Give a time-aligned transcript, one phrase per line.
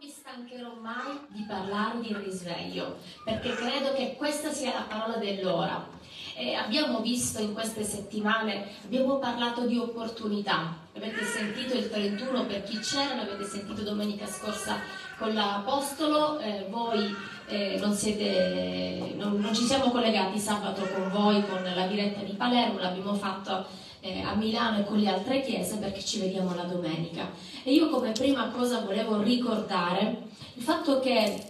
[0.00, 5.88] mi stancherò mai di parlare di risveglio, perché credo che questa sia la parola dell'ora.
[6.36, 10.76] E abbiamo visto in queste settimane, abbiamo parlato di opportunità.
[10.94, 14.76] Avete sentito il 31 per chi c'era, l'avete sentito domenica scorsa
[15.18, 17.12] con l'Apostolo, eh, voi
[17.48, 22.34] eh, non, siete, non, non ci siamo collegati sabato con voi con la diretta di
[22.34, 23.66] Palermo, l'abbiamo fatto
[24.00, 27.30] eh, a Milano e con le altre chiese perché ci vediamo la domenica.
[27.62, 30.22] E io come prima cosa volevo ricordare
[30.54, 31.42] il fatto che,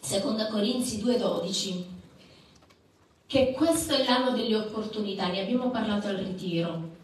[0.00, 1.84] secondo Corinzi 2,12,
[3.26, 6.98] che questo è l'anno delle opportunità, ne abbiamo parlato al ritiro.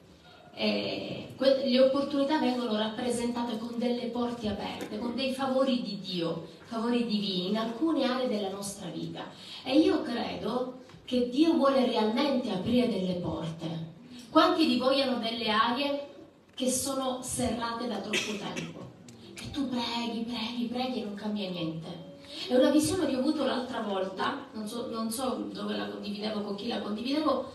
[0.55, 7.05] Eh, le opportunità vengono rappresentate con delle porte aperte, con dei favori di Dio, favori
[7.05, 9.27] divini in alcune aree della nostra vita.
[9.63, 13.95] E io credo che Dio vuole realmente aprire delle porte.
[14.37, 16.09] Quanti di voi hanno delle aree
[16.55, 18.91] che sono serrate da troppo tempo?
[19.33, 22.19] Che tu preghi, preghi, preghi e non cambia niente.
[22.47, 26.43] È una visione che ho avuto l'altra volta, non so, non so dove la condividevo,
[26.43, 27.51] con chi la condividevo,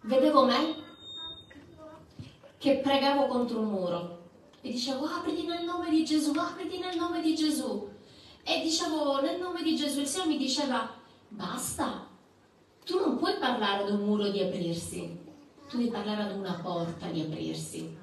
[0.00, 0.74] vedevo me
[2.58, 4.18] che pregavo contro un muro
[4.60, 7.88] e dicevo apriti nel nome di Gesù, apriti nel nome di Gesù.
[8.42, 10.92] E dicevo nel nome di Gesù, il Signore mi diceva
[11.28, 12.04] basta,
[12.84, 15.26] tu non puoi parlare ad un muro di aprirsi,
[15.68, 17.96] tu devi parlare ad una porta di aprirsi.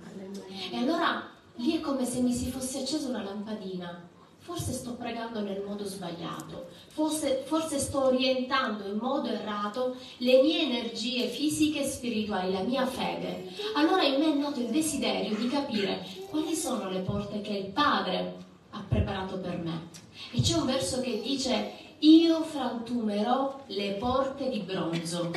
[0.71, 4.13] E allora lì è come se mi si fosse accesa una lampadina
[4.45, 10.61] forse sto pregando nel modo sbagliato, forse, forse, sto orientando in modo errato le mie
[10.61, 13.49] energie fisiche e spirituali, la mia fede.
[13.73, 17.71] Allora in me è nato il desiderio di capire quali sono le porte che il
[17.71, 18.35] Padre
[18.69, 19.89] ha preparato per me.
[20.31, 25.31] E c'è un verso che dice io frantumerò le porte di bronzo.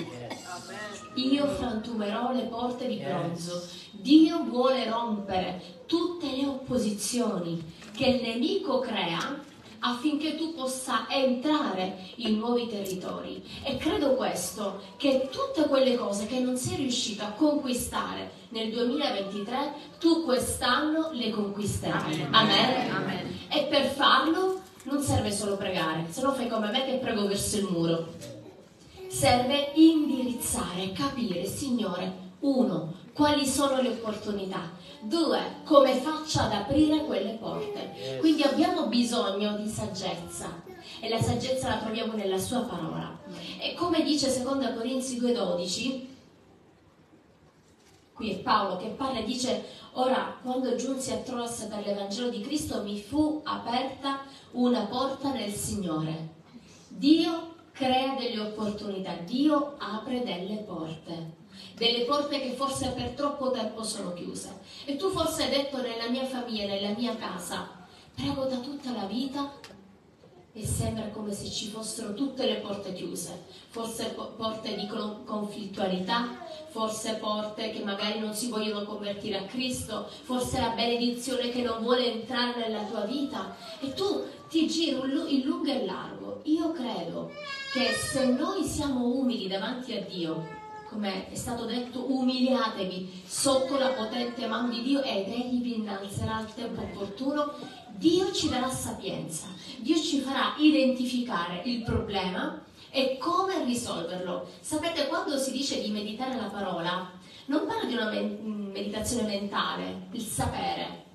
[1.14, 3.66] Io frantumerò le porte di bronzo.
[3.92, 9.47] Dio vuole rompere tutte le opposizioni che il nemico crea
[9.80, 13.42] affinché tu possa entrare in nuovi territori.
[13.62, 19.75] E credo questo, che tutte quelle cose che non sei riuscito a conquistare nel 2023,
[19.98, 22.26] tu quest'anno le conquisterai.
[22.31, 22.34] Amen.
[22.34, 22.91] Amen.
[22.91, 23.38] Amen.
[23.48, 27.59] E per farlo non serve solo pregare, se no fai come me che prego verso
[27.59, 28.06] il muro.
[29.09, 34.71] Serve indirizzare, capire, Signore, uno, quali sono le opportunità.
[35.00, 38.19] Due, come faccio ad aprire quelle porte.
[38.19, 40.62] Quindi abbiamo bisogno di saggezza
[41.00, 43.19] e la saggezza la troviamo nella sua parola.
[43.60, 46.06] E come dice 2 Corinzi 2,12,
[48.18, 52.40] qui è Paolo che parla e dice ora quando giunsi a Troas per l'Evangelo di
[52.40, 56.34] Cristo mi fu aperta una porta nel Signore.
[56.88, 61.36] Dio crea delle opportunità, Dio apre delle porte
[61.74, 64.58] delle porte che forse per troppo tempo sono chiuse.
[64.84, 67.68] E tu forse hai detto nella mia famiglia, nella mia casa,
[68.14, 69.52] prego da tutta la vita
[70.58, 74.88] e sembra come se ci fossero tutte le porte chiuse, forse porte di
[75.24, 76.36] conflittualità,
[76.70, 81.80] forse porte che magari non si vogliono convertire a Cristo, forse la benedizione che non
[81.80, 84.97] vuole entrare nella tua vita e tu ti giri
[85.28, 86.41] in lungo e largo.
[86.44, 87.30] Io credo
[87.72, 90.56] che se noi siamo umili davanti a Dio,
[90.88, 96.36] come è stato detto, umiliatevi sotto la potente mano di Dio ed egli vi innalzerà
[96.36, 97.52] al tempo opportuno.
[97.98, 99.47] Dio ci darà sapienza,
[99.78, 104.48] Dio ci farà identificare il problema e come risolverlo.
[104.60, 107.10] Sapete, quando si dice di meditare la parola,
[107.47, 111.06] non parla di una meditazione mentale, il sapere,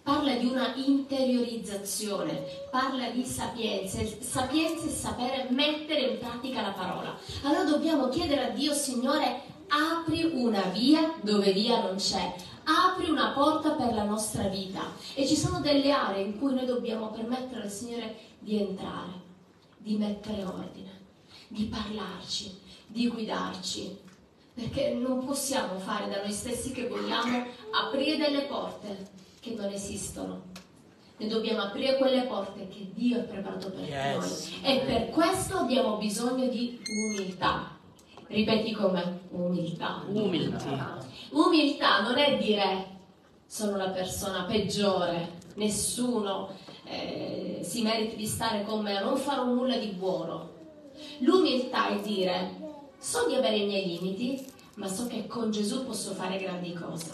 [0.00, 7.18] parla di una interiorizzazione, parla di sapienza, sapienza e sapere mettere in pratica la parola.
[7.42, 12.32] Allora dobbiamo chiedere a Dio, Signore, apri una via dove via non c'è,
[12.68, 14.92] apri una porta per la nostra vita.
[15.14, 19.12] E ci sono delle aree in cui noi dobbiamo permettere al Signore di entrare,
[19.78, 21.00] di mettere ordine,
[21.48, 24.06] di parlarci, di guidarci.
[24.52, 30.42] Perché non possiamo fare da noi stessi che vogliamo aprire delle porte che non esistono.
[31.16, 34.50] Noi dobbiamo aprire quelle porte che Dio ha preparato per yes.
[34.62, 34.72] noi.
[34.72, 37.76] E per questo abbiamo bisogno di umiltà.
[38.26, 39.20] Ripeti come?
[39.30, 40.04] Umiltà.
[40.08, 40.98] Umiltà.
[41.30, 42.96] Umiltà non è dire
[43.46, 46.50] sono la persona peggiore, nessuno
[46.84, 50.56] eh, si merita di stare con me, non farò nulla di buono.
[51.20, 52.56] L'umiltà è dire
[52.98, 54.44] so di avere i miei limiti,
[54.74, 57.10] ma so che con Gesù posso fare grandi cose.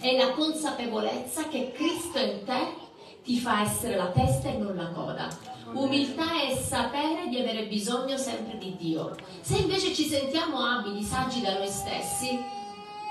[0.00, 2.86] È la consapevolezza che Cristo in te
[3.22, 5.28] ti fa essere la testa e non la coda.
[5.72, 9.14] Umiltà è sapere di avere bisogno sempre di Dio.
[9.40, 12.38] Se invece ci sentiamo abili, saggi da noi stessi,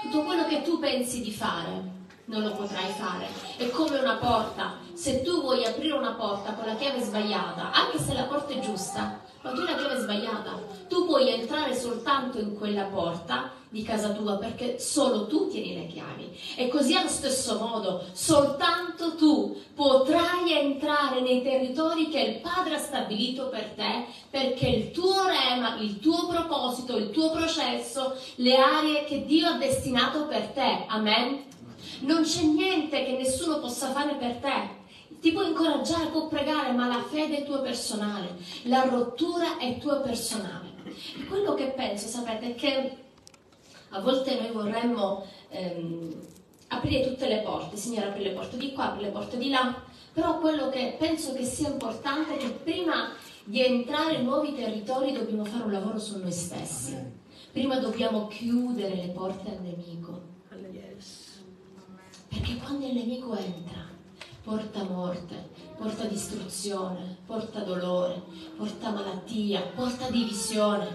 [0.09, 1.96] tutto quello che tu pensi di fare
[2.27, 3.27] non lo potrai fare.
[3.57, 4.77] È come una porta.
[4.93, 8.59] Se tu vuoi aprire una porta con la chiave sbagliata, anche se la porta è
[8.59, 13.83] giusta, ma tu hai la chiave sbagliata, tu puoi entrare soltanto in quella porta di
[13.83, 16.37] casa tua perché solo tu tieni le chiavi.
[16.55, 22.79] E così allo stesso modo, soltanto tu potrai entrare nei territori che il Padre ha
[22.79, 29.05] stabilito per te perché il tuo rema, il tuo proposito, il tuo processo, le aree
[29.05, 30.85] che Dio ha destinato per te.
[30.87, 31.46] Amen.
[32.01, 34.75] Non c'è niente che nessuno possa fare per te.
[35.19, 39.97] Ti può incoraggiare, può pregare, ma la fede è tua personale, la rottura è tua
[39.97, 40.73] personale.
[40.85, 42.97] E quello che penso, sapete, è che
[43.89, 46.13] a volte noi vorremmo ehm,
[46.67, 49.75] aprire tutte le porte, Signore apri le porte di qua, apri le porte di là,
[50.13, 53.13] però quello che penso che sia importante è che prima
[53.43, 56.95] di entrare in nuovi territori dobbiamo fare un lavoro su noi stessi.
[57.51, 60.26] Prima dobbiamo chiudere le porte al nemico.
[62.87, 63.85] Il nemico entra,
[64.41, 68.23] porta morte, porta distruzione, porta dolore,
[68.55, 70.87] porta malattia, porta divisione,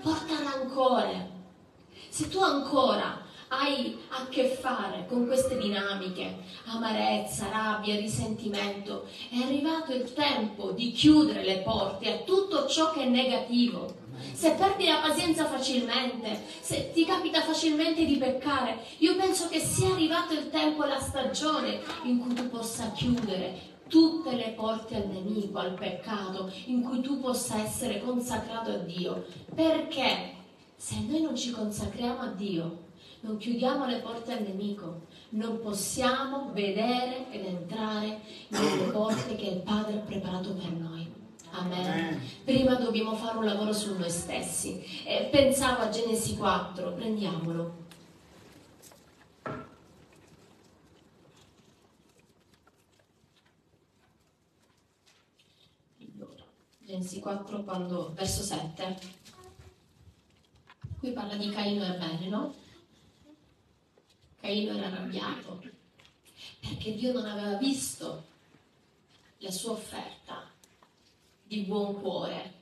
[0.00, 1.30] porta rancore.
[2.08, 9.92] Se tu ancora hai a che fare con queste dinamiche, amarezza, rabbia, risentimento, è arrivato
[9.92, 14.03] il tempo di chiudere le porte a tutto ciò che è negativo.
[14.32, 19.92] Se perdi la pazienza facilmente, se ti capita facilmente di peccare, io penso che sia
[19.92, 25.08] arrivato il tempo e la stagione in cui tu possa chiudere tutte le porte al
[25.08, 29.26] nemico, al peccato, in cui tu possa essere consacrato a Dio.
[29.54, 30.32] Perché?
[30.76, 32.82] Se noi non ci consacriamo a Dio,
[33.20, 39.60] non chiudiamo le porte al nemico, non possiamo vedere ed entrare nelle porte che il
[39.60, 41.13] Padre ha preparato per noi.
[41.56, 42.20] Amen.
[42.44, 44.82] Prima dobbiamo fare un lavoro su noi stessi.
[45.04, 47.82] Eh, pensavo a Genesi 4, prendiamolo.
[56.80, 58.98] Genesi 4, quando, verso 7.
[60.98, 62.54] Qui parla di Caino e Abele, no?
[64.40, 65.62] Caino era arrabbiato
[66.60, 68.24] perché Dio non aveva visto
[69.38, 70.53] la sua offerta
[71.54, 72.52] di buon cuore,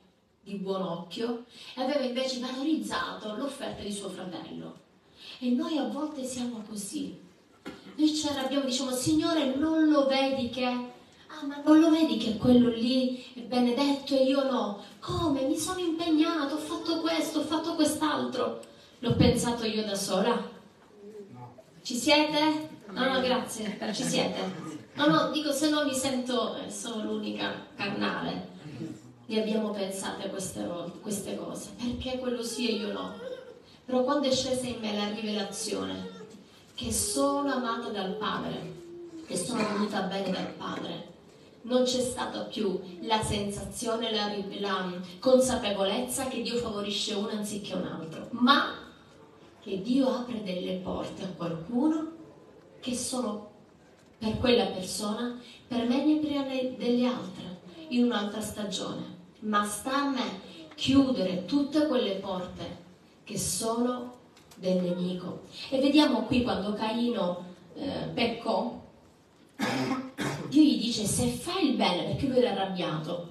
[0.43, 1.45] di buon occhio,
[1.75, 4.81] e aveva invece valorizzato l'offerta di suo fratello.
[5.39, 7.17] E noi a volte siamo così.
[7.95, 10.65] Noi ci arrabbiamo, diciamo, Signore, non lo vedi che...
[10.65, 14.83] Ah, ma non lo vedi che quello lì è benedetto e io no?
[14.99, 15.47] Come?
[15.47, 18.61] Mi sono impegnato, ho fatto questo, ho fatto quest'altro.
[18.99, 20.51] L'ho pensato io da sola.
[21.81, 22.69] Ci siete?
[22.91, 24.81] No, no, grazie, ci siete.
[24.93, 28.52] No, no, dico se no mi sento, eh, sono l'unica carnale.
[29.25, 30.67] Le abbiamo pensate queste,
[31.01, 33.13] queste cose, perché quello sì e io no.
[33.85, 36.21] Però quando è scesa in me la rivelazione
[36.73, 38.71] che sono amata dal Padre,
[39.25, 41.11] che sono voluta bene dal Padre,
[41.63, 47.85] non c'è stata più la sensazione, la, la consapevolezza che Dio favorisce uno anziché un
[47.85, 48.73] altro, ma
[49.61, 52.11] che Dio apre delle porte a qualcuno
[52.81, 53.51] che sono
[54.17, 59.12] per quella persona, per me ne aprirà delle altre in un'altra stagione.
[59.43, 60.41] Ma sta a me
[60.75, 62.81] chiudere tutte quelle porte
[63.23, 64.21] che sono
[64.55, 65.43] del nemico.
[65.69, 67.45] E vediamo qui quando Caino
[67.75, 68.81] eh, peccò,
[70.47, 73.27] Dio gli dice se fai il bene, perché lui era arrabbiato,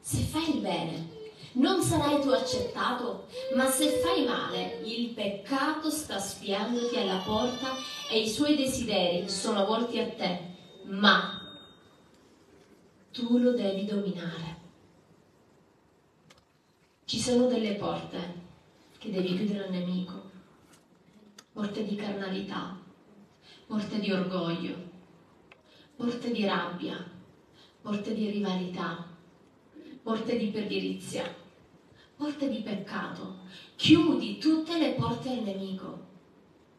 [0.00, 1.18] se fai il bene
[1.52, 7.74] non sarai tu accettato, ma se fai male, il peccato sta spiandoti alla porta
[8.08, 10.40] e i suoi desideri sono volti a te,
[10.84, 11.40] ma
[13.10, 14.59] tu lo devi dominare.
[17.10, 18.34] Ci sono delle porte
[18.96, 20.30] che devi chiudere al nemico,
[21.52, 22.78] porte di carnalità,
[23.66, 24.76] porte di orgoglio,
[25.96, 27.04] porte di rabbia,
[27.82, 29.04] porte di rivalità,
[30.04, 31.24] porte di perdirizia,
[32.16, 33.38] porte di peccato.
[33.74, 36.06] Chiudi tutte le porte al nemico.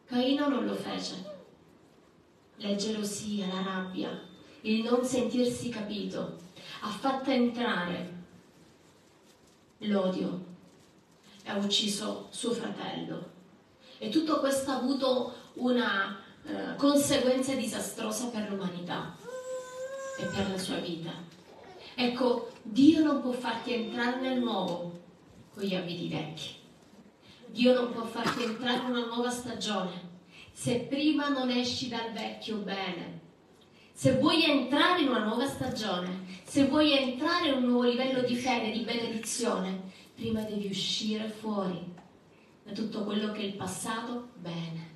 [0.06, 1.26] Caino non lo fece.
[2.56, 4.18] La gelosia, la rabbia,
[4.62, 6.38] il non sentirsi capito,
[6.80, 8.20] ha fatto entrare
[9.82, 10.44] l'odio
[11.42, 13.30] e ha ucciso suo fratello.
[13.98, 19.16] E tutto questo ha avuto una eh, conseguenza disastrosa per l'umanità
[20.18, 21.10] e per la sua vita.
[21.94, 25.00] Ecco, Dio non può farti entrare nel nuovo
[25.52, 26.60] con gli abiti vecchi.
[27.46, 30.10] Dio non può farti entrare in una nuova stagione
[30.52, 33.20] se prima non esci dal vecchio bene.
[34.02, 38.34] Se vuoi entrare in una nuova stagione, se vuoi entrare in un nuovo livello di
[38.34, 39.80] fede, di benedizione,
[40.16, 41.78] prima devi uscire fuori
[42.64, 44.90] da tutto quello che è il passato bene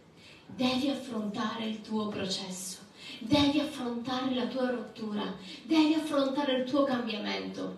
[0.49, 2.79] devi affrontare il tuo processo,
[3.21, 7.77] devi affrontare la tua rottura, devi affrontare il tuo cambiamento.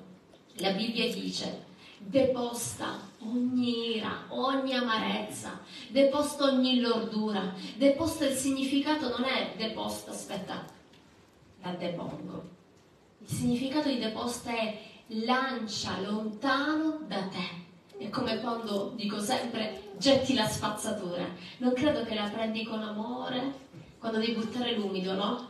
[0.60, 1.66] La Bibbia dice,
[1.98, 10.76] deposta ogni ira, ogni amarezza, deposta ogni lordura, deposta il significato non è deposta, aspetta,
[11.62, 12.56] la depongo.
[13.20, 17.66] Il significato di deposta è lancia lontano da te.
[17.98, 21.26] È come quando dico sempre getti la spazzatura.
[21.58, 23.66] Non credo che la prendi con amore
[23.98, 25.48] quando devi buttare l'umido, no?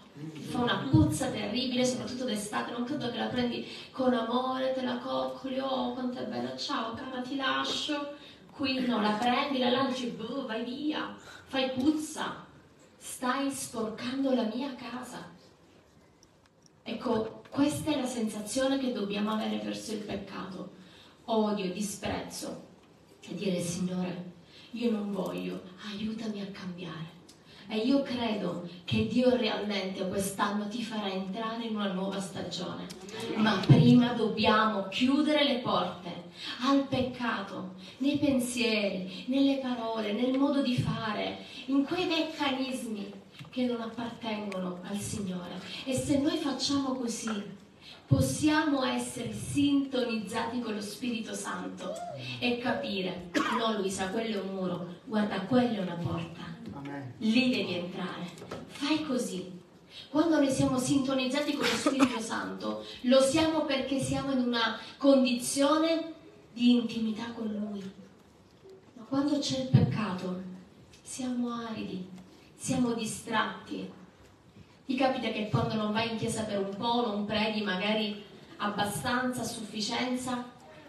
[0.48, 2.72] Fa una puzza terribile, soprattutto d'estate.
[2.72, 6.94] Non credo che la prendi con amore, te la coccoli, oh quanto è bella, ciao
[6.94, 8.14] cara, ti lascio.
[8.50, 12.46] Qui no, la prendi, la lanci, boh, vai via, fai puzza.
[12.96, 15.36] Stai sporcando la mia casa.
[16.90, 20.70] Ecco, questa è la sensazione che dobbiamo avere verso il peccato.
[21.26, 22.64] Odio, disprezzo.
[23.28, 24.32] E dire, Signore,
[24.70, 25.60] io non voglio,
[25.92, 27.16] aiutami a cambiare.
[27.68, 32.86] E io credo che Dio realmente quest'anno ti farà entrare in una nuova stagione.
[33.36, 36.30] Ma prima dobbiamo chiudere le porte
[36.62, 43.17] al peccato, nei pensieri, nelle parole, nel modo di fare, in quei meccanismi
[43.58, 45.60] che non appartengono al Signore.
[45.84, 47.42] E se noi facciamo così,
[48.06, 51.92] possiamo essere sintonizzati con lo Spirito Santo
[52.38, 56.56] e capire, no Luisa, quello è un muro, guarda, quella è una porta
[57.18, 58.30] lì devi entrare.
[58.68, 59.56] Fai così.
[60.08, 66.12] Quando noi siamo sintonizzati con lo Spirito Santo, lo siamo perché siamo in una condizione
[66.52, 67.82] di intimità con Lui.
[68.94, 70.42] Ma quando c'è il peccato,
[71.02, 72.16] siamo aridi,
[72.58, 73.88] siamo distratti.
[74.84, 78.22] Ti capita che quando non vai in chiesa per un po', non preghi magari
[78.56, 80.44] abbastanza, a sufficienza,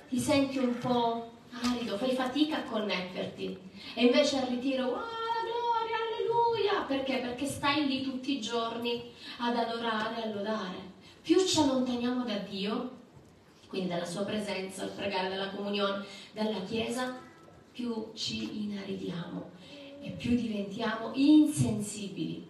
[0.10, 3.58] ti senti un po' arido, fai fatica a connetterti.
[3.94, 5.04] E invece al ritiro, wow,
[6.18, 7.20] alleluia, perché?
[7.20, 10.88] Perché stai lì tutti i giorni ad adorare, a lodare.
[11.22, 12.98] Più ci allontaniamo da Dio,
[13.68, 17.16] quindi dalla sua presenza, al pregare della comunione, dalla Chiesa,
[17.72, 19.58] più ci inaridiamo
[20.02, 22.48] e più diventiamo insensibili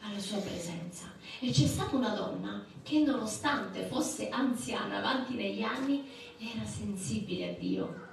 [0.00, 1.12] alla sua presenza.
[1.40, 7.58] E c'è stata una donna che nonostante fosse anziana, avanti negli anni, era sensibile a
[7.58, 8.06] Dio.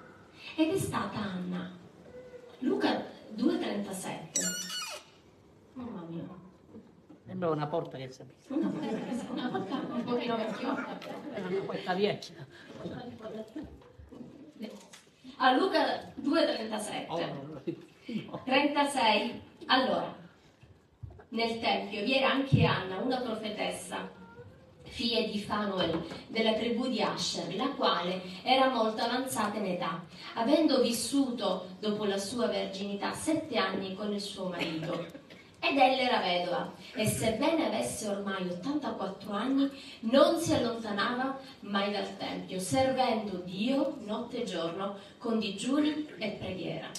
[0.55, 1.71] Ed è stata Anna.
[2.59, 3.05] Luca
[3.35, 4.65] 2,37
[5.73, 6.23] Mamma mia.
[7.25, 10.99] Sembra una porta che si è Una porta, una porta un pochino vecchiotta.
[11.33, 12.47] È una porta vecchia.
[15.37, 17.07] A Luca 2,37.
[18.45, 19.41] 36.
[19.65, 20.15] Allora,
[21.29, 24.09] nel Tempio vi era anche Anna, una profetessa,
[24.83, 30.03] figlia di Fanuel, della tribù di Asher, la quale era molto avanzata in età,
[30.35, 35.23] avendo vissuto, dopo la sua verginità, sette anni con il suo marito
[35.67, 39.69] ed ella era vedova e sebbene avesse ormai 84 anni
[40.01, 46.89] non si allontanava mai dal Tempio, servendo Dio notte e giorno con digiuni e preghiera.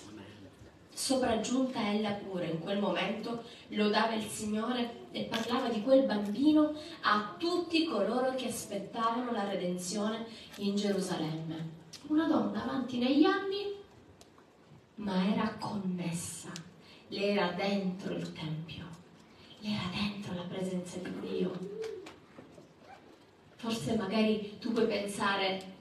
[0.92, 7.34] Sopraggiunta ella pure in quel momento lodava il Signore e parlava di quel bambino a
[7.38, 10.24] tutti coloro che aspettavano la redenzione
[10.56, 11.84] in Gerusalemme.
[12.06, 13.74] Una donna avanti negli anni,
[14.96, 16.74] ma era connessa
[17.08, 18.84] lei era dentro il Tempio,
[19.60, 21.52] lei era dentro la presenza di Dio.
[23.56, 25.74] Forse magari tu puoi pensare,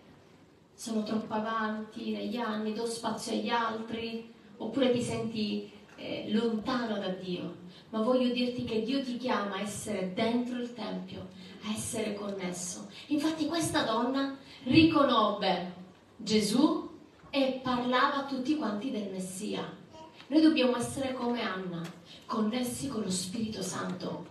[0.74, 7.10] sono troppo avanti negli anni, do spazio agli altri, oppure ti senti eh, lontano da
[7.10, 7.64] Dio.
[7.90, 11.28] Ma voglio dirti che Dio ti chiama a essere dentro il Tempio,
[11.64, 12.90] a essere connesso.
[13.08, 15.74] Infatti questa donna riconobbe
[16.18, 16.90] Gesù
[17.30, 19.84] e parlava a tutti quanti del Messia.
[20.28, 21.82] Noi dobbiamo essere come Anna,
[22.26, 24.26] connessi con lo Spirito Santo,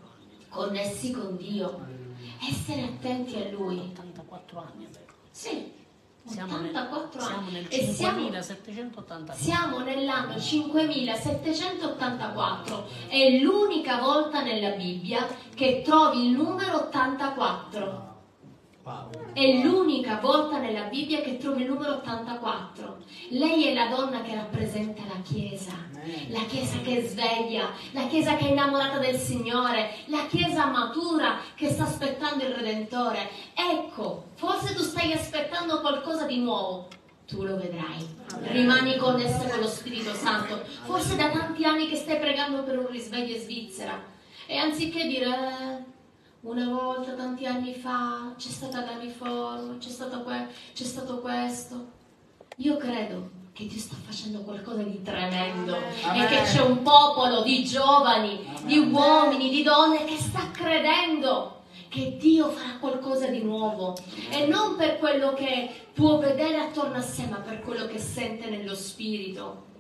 [0.48, 1.86] connessi con Dio,
[2.48, 3.78] essere attenti a Lui.
[3.78, 4.88] 84 anni.
[5.30, 5.70] Sì,
[6.26, 7.30] Siamo 84 nel, anni.
[7.44, 9.44] Siamo nel E siamo- 5784.
[9.44, 18.13] Siamo nell'anno 5784, è l'unica volta nella Bibbia che trovi il numero 84.
[19.33, 22.99] È l'unica volta nella Bibbia che trovi il numero 84.
[23.31, 25.73] Lei è la donna che rappresenta la Chiesa,
[26.29, 31.71] la Chiesa che sveglia, la Chiesa che è innamorata del Signore, la Chiesa matura che
[31.71, 33.31] sta aspettando il Redentore.
[33.55, 36.88] Ecco, forse tu stai aspettando qualcosa di nuovo.
[37.26, 38.07] Tu lo vedrai,
[38.50, 40.62] rimani connessa con lo Spirito Santo.
[40.85, 43.99] Forse da tanti anni che stai pregando per un risveglio in Svizzera.
[44.47, 45.93] E anziché dire "Eh,
[46.44, 51.92] una volta, tanti anni fa, c'è stata la riforma, c'è stato, que- c'è stato questo.
[52.56, 57.64] Io credo che Dio sta facendo qualcosa di tremendo e che c'è un popolo di
[57.64, 63.96] giovani, di uomini, di donne che sta credendo che Dio farà qualcosa di nuovo.
[64.28, 68.50] E non per quello che può vedere attorno a sé, ma per quello che sente
[68.50, 69.72] nello spirito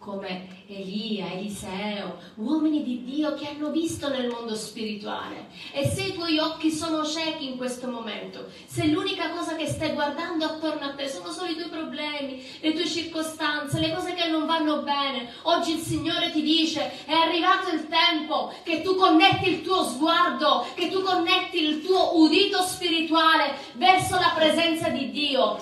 [0.00, 5.48] come Elia, Eliseo, uomini di Dio che hanno visto nel mondo spirituale.
[5.72, 9.92] E se i tuoi occhi sono ciechi in questo momento, se l'unica cosa che stai
[9.92, 14.28] guardando attorno a te sono solo i tuoi problemi, le tue circostanze, le cose che
[14.28, 19.50] non vanno bene, oggi il Signore ti dice è arrivato il tempo che tu connetti
[19.50, 25.60] il tuo sguardo, che tu connetti il tuo udito spirituale verso la presenza di Dio.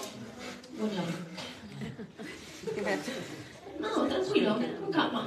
[0.71, 1.26] Buongiorno.
[4.90, 5.26] Tranquillo.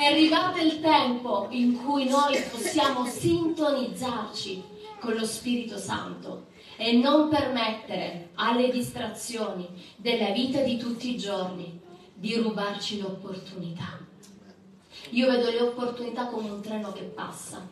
[0.00, 4.64] È arrivato il tempo in cui noi possiamo sintonizzarci
[4.98, 11.80] con lo Spirito Santo e non permettere alle distrazioni della vita di tutti i giorni
[12.14, 13.98] di rubarci l'opportunità.
[15.10, 17.66] Io vedo le opportunità come un treno che passa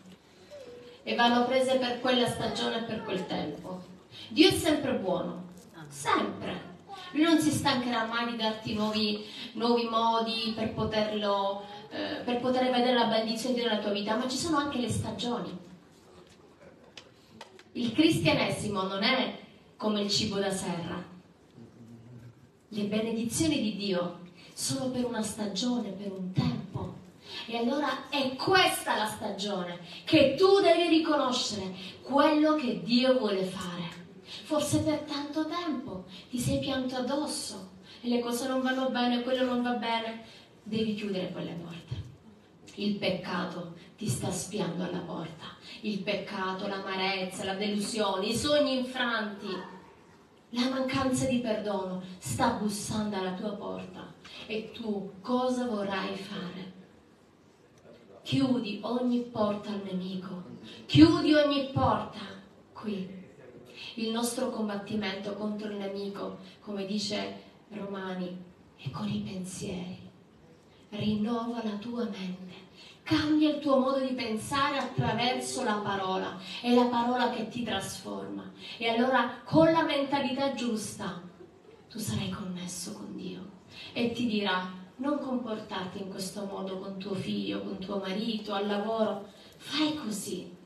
[1.02, 3.83] e vanno prese per quella stagione e per quel tempo.
[4.28, 5.45] Dio è sempre buono,
[5.88, 6.67] sempre.
[7.12, 9.24] Lui non si stancherà mai di darti nuovi,
[9.54, 14.36] nuovi modi per, poterlo, eh, per poter vedere la benedizione della tua vita, ma ci
[14.36, 15.66] sono anche le stagioni.
[17.72, 19.38] Il cristianesimo non è
[19.76, 21.02] come il cibo da serra.
[22.70, 24.20] Le benedizioni di Dio
[24.52, 26.96] sono per una stagione, per un tempo.
[27.46, 33.97] E allora è questa la stagione che tu devi riconoscere quello che Dio vuole fare.
[34.44, 39.44] Forse per tanto tempo ti sei pianto addosso e le cose non vanno bene, quello
[39.44, 40.25] non va bene.
[40.62, 42.06] Devi chiudere quelle porte.
[42.75, 45.47] Il peccato ti sta spiando alla porta.
[45.80, 49.49] Il peccato, l'amarezza, la delusione, i sogni infranti,
[50.50, 54.12] la mancanza di perdono sta bussando alla tua porta.
[54.47, 56.73] E tu cosa vorrai fare?
[58.23, 60.44] Chiudi ogni porta al nemico.
[60.87, 62.20] Chiudi ogni porta
[62.73, 63.17] qui
[63.98, 68.44] il nostro combattimento contro il nemico, come dice Romani,
[68.76, 69.98] è con i pensieri.
[70.90, 72.66] Rinnova la tua mente.
[73.02, 76.38] Cambia il tuo modo di pensare attraverso la parola.
[76.61, 78.52] È la parola che ti trasforma.
[78.76, 81.20] E allora con la mentalità giusta
[81.88, 83.56] tu sarai connesso con Dio.
[83.92, 88.66] E ti dirà, non comportarti in questo modo con tuo figlio, con tuo marito, al
[88.68, 89.26] lavoro.
[89.56, 90.56] Fai così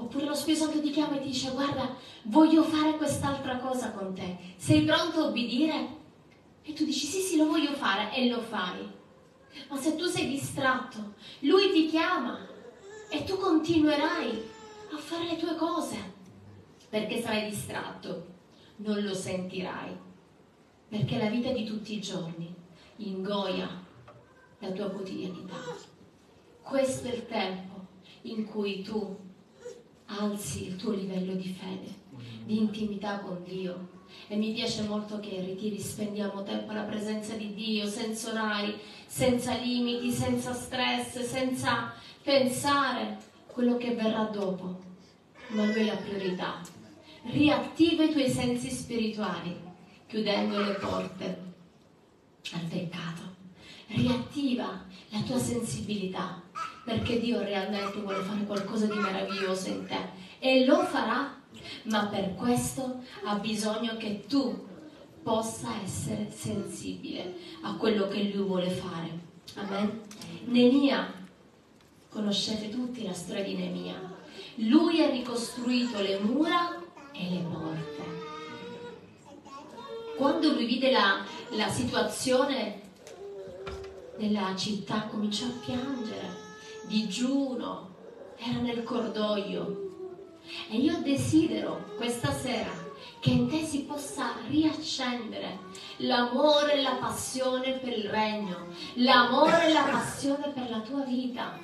[0.00, 4.14] Oppure lo Spirito Santo ti chiama e ti dice guarda, voglio fare quest'altra cosa con
[4.14, 4.38] te.
[4.56, 5.98] Sei pronto a obbedire?
[6.62, 8.90] E tu dici sì, sì, lo voglio fare e lo fai.
[9.68, 12.46] Ma se tu sei distratto, lui ti chiama
[13.10, 14.42] e tu continuerai
[14.92, 16.18] a fare le tue cose.
[16.88, 18.26] Perché sarai distratto,
[18.76, 19.96] non lo sentirai.
[20.88, 22.52] Perché la vita di tutti i giorni
[22.96, 23.68] ingoia
[24.60, 25.56] la tua quotidianità.
[26.62, 27.86] Questo è il tempo
[28.22, 29.28] in cui tu
[30.18, 31.94] alzi il tuo livello di fede,
[32.44, 33.98] di intimità con Dio.
[34.26, 39.54] E mi piace molto che ritiri spendiamo tempo alla presenza di Dio, senza orari, senza
[39.54, 41.92] limiti, senza stress, senza
[42.22, 44.78] pensare quello che verrà dopo.
[45.48, 46.60] Ma Lui è la priorità.
[47.22, 49.56] Riattiva i tuoi sensi spirituali,
[50.06, 51.42] chiudendo le porte
[52.52, 53.28] al peccato.
[53.86, 56.42] Riattiva la tua sensibilità
[56.90, 60.08] perché Dio realmente vuole fare qualcosa di meraviglioso in te
[60.40, 61.40] e lo farà,
[61.84, 64.66] ma per questo ha bisogno che tu
[65.22, 69.08] possa essere sensibile a quello che Lui vuole fare.
[69.54, 70.00] Amen.
[70.46, 71.12] Nemia,
[72.08, 74.18] conoscete tutti la storia di Nemia.
[74.56, 76.76] Lui ha ricostruito le mura
[77.12, 78.18] e le porte.
[80.16, 82.80] Quando lui vide la, la situazione
[84.18, 86.39] nella città, cominciò a piangere
[86.90, 87.94] digiuno,
[88.36, 89.88] era nel cordoglio.
[90.68, 92.88] E io desidero questa sera
[93.20, 95.58] che in te si possa riaccendere
[95.98, 101.56] l'amore e la passione per il regno, l'amore e la passione per la tua vita,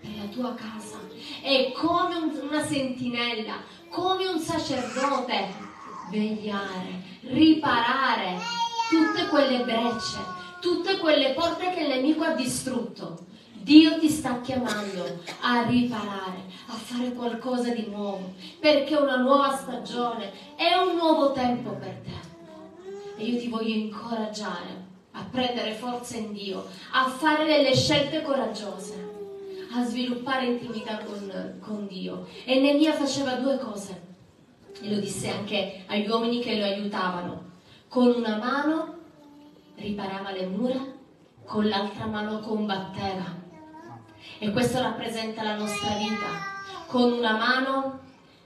[0.00, 0.98] per la tua casa.
[1.40, 5.54] E come una sentinella, come un sacerdote,
[6.10, 8.38] vegliare, riparare
[8.90, 10.18] tutte quelle brecce,
[10.60, 13.32] tutte quelle porte che il nemico ha distrutto
[13.64, 20.30] Dio ti sta chiamando a riparare, a fare qualcosa di nuovo, perché una nuova stagione,
[20.54, 22.12] è un nuovo tempo per te.
[23.16, 29.12] E io ti voglio incoraggiare a prendere forza in Dio, a fare delle scelte coraggiose,
[29.72, 32.26] a sviluppare intimità con, con Dio.
[32.44, 33.98] E Nemia faceva due cose,
[34.82, 37.52] e lo disse anche agli uomini che lo aiutavano.
[37.88, 38.98] Con una mano
[39.76, 40.84] riparava le mura,
[41.46, 43.43] con l'altra mano combatteva.
[44.38, 46.52] E questo rappresenta la nostra vita.
[46.86, 48.00] Con una mano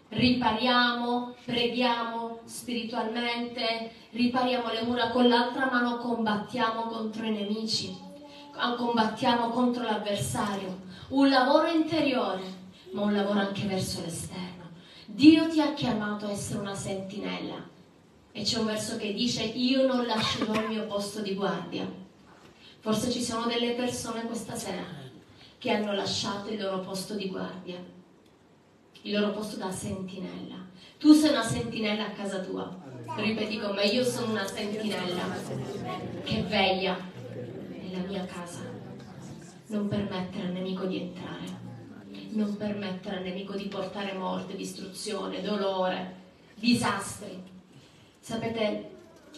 [0.09, 7.97] ripariamo, preghiamo spiritualmente, ripariamo le mura, con l'altra mano combattiamo contro i nemici,
[8.53, 10.87] combattiamo contro l'avversario.
[11.09, 12.43] Un lavoro interiore,
[12.93, 14.71] ma un lavoro anche verso l'esterno.
[15.07, 17.67] Dio ti ha chiamato a essere una sentinella.
[18.31, 21.91] E c'è un verso che dice, io non lascerò il mio posto di guardia.
[22.81, 25.08] Forse ci sono delle persone questa sera
[25.59, 27.83] che hanno lasciato il loro posto di guardia,
[29.03, 30.67] il loro posto da sentinella.
[30.99, 32.87] Tu sei una sentinella a casa tua.
[33.17, 35.25] Ripeti con me, io sono una sentinella
[36.25, 36.97] che veglia
[37.81, 38.61] nella mia casa.
[39.69, 41.59] Non permettere al nemico di entrare
[42.31, 46.15] non permettere al nemico di portare morte, distruzione, dolore,
[46.55, 47.43] disastri.
[48.21, 48.91] Sapete,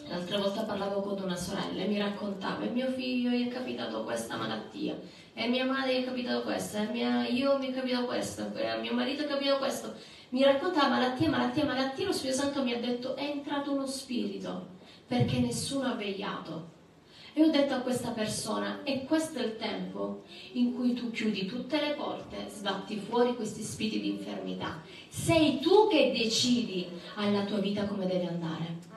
[0.09, 4.03] l'altra volta parlavo con una sorella e mi raccontava, e mio figlio gli è capitato
[4.05, 4.99] questa malattia,
[5.35, 8.79] e mia madre gli è capitato questo, e mia, io mi è capitato questo, e
[8.81, 9.95] mio marito è capitato questo.
[10.31, 14.69] Mi raccontava malattia, malattia, malattia, lo Spirito Santo mi ha detto, è entrato uno spirito,
[15.07, 16.79] perché nessuno ha vegliato
[17.33, 21.47] e ho detto a questa persona, e questo è il tempo in cui tu chiudi
[21.47, 24.83] tutte le porte, sbatti fuori questi spiriti di infermità.
[25.09, 28.90] Sei tu che decidi alla tua vita come deve andare.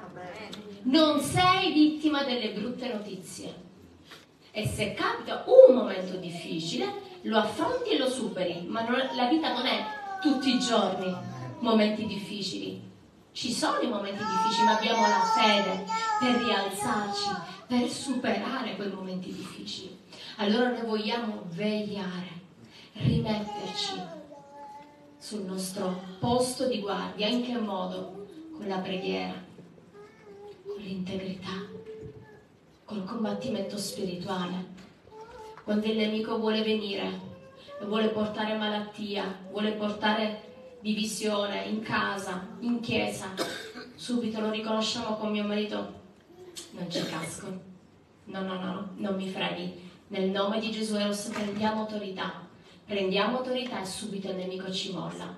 [0.83, 3.61] Non sei vittima delle brutte notizie.
[4.51, 9.53] E se capita un momento difficile, lo affronti e lo superi, ma non, la vita
[9.53, 9.83] non è
[10.21, 11.15] tutti i giorni
[11.59, 12.91] momenti difficili.
[13.31, 15.85] Ci sono i momenti difficili, ma abbiamo la fede
[16.19, 17.29] per rialzarci,
[17.67, 19.97] per superare quei momenti difficili.
[20.37, 22.41] Allora noi vogliamo vegliare,
[22.93, 24.01] rimetterci
[25.17, 27.27] sul nostro posto di guardia.
[27.27, 28.27] In che modo?
[28.55, 29.33] Con la preghiera,
[30.73, 31.67] con l'integrità,
[32.83, 34.71] col combattimento spirituale.
[35.63, 37.31] Quando il nemico vuole venire
[37.79, 43.33] e vuole portare malattia, vuole portare divisione in casa, in chiesa,
[43.95, 46.01] subito lo riconosciamo con mio marito
[46.71, 47.71] non ci casco.
[48.25, 49.91] No, no, no, non mi freghi.
[50.07, 52.41] Nel nome di Gesù Eros prendiamo autorità.
[52.85, 55.35] Prendiamo autorità e subito il nemico ci molla.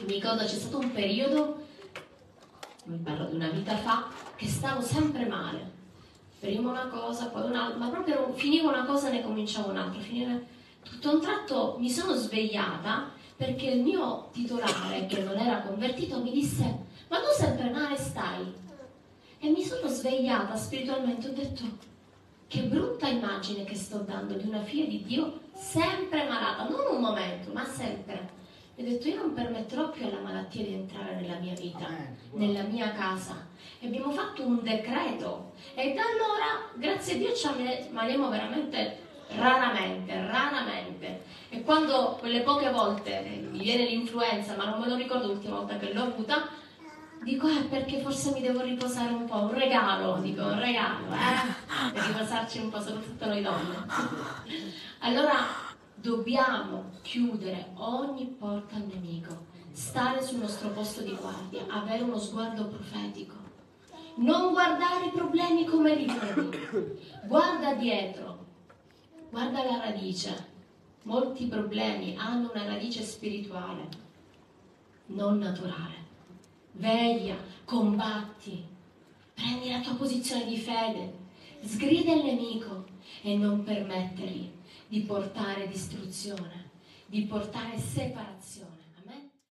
[0.00, 1.66] Mi ricordo c'è stato un periodo,
[2.88, 5.76] mi parlo di una vita fa, che stavo sempre male.
[6.40, 10.00] Prima una cosa, poi un'altra, ma proprio finivo una cosa e ne cominciavo un'altra.
[10.00, 10.56] Finire...
[10.80, 16.30] Tutto un tratto mi sono svegliata perché il mio titolare, che non era convertito, mi
[16.30, 16.62] disse:
[17.08, 18.50] Ma tu sempre male stai?
[19.38, 21.64] E mi sono svegliata spiritualmente, ho detto,
[22.46, 27.00] che brutta immagine che sto dando di una figlia di Dio sempre malata, non un
[27.00, 28.36] momento, ma sempre.
[28.78, 31.88] E ho detto, io non permetterò più alla malattia di entrare nella mia vita,
[32.34, 33.44] nella mia casa.
[33.80, 35.50] E abbiamo fatto un decreto.
[35.74, 41.22] E da allora, grazie a Dio, ci ammaliamo veramente raramente, raramente.
[41.48, 45.76] E quando quelle poche volte mi viene l'influenza, ma non me lo ricordo l'ultima volta
[45.76, 46.48] che l'ho avuta,
[47.20, 51.92] Dico, eh, perché forse mi devo riposare un po', un regalo, dico, un regalo, eh,
[51.92, 53.74] per riposarci un po', soprattutto noi donne.
[55.00, 55.34] Allora,
[56.00, 62.66] dobbiamo chiudere ogni porta al nemico, stare sul nostro posto di guardia, avere uno sguardo
[62.68, 63.34] profetico.
[64.16, 68.46] Non guardare i problemi come li vedi, guarda dietro,
[69.30, 70.56] guarda la radice.
[71.04, 73.88] Molti problemi hanno una radice spirituale,
[75.06, 76.06] non naturale.
[76.72, 78.64] Veglia, combatti,
[79.34, 81.12] prendi la tua posizione di fede,
[81.60, 82.84] sgrida il nemico
[83.22, 84.56] e non permettergli
[84.88, 86.70] di portare distruzione,
[87.06, 88.67] di portare separazione.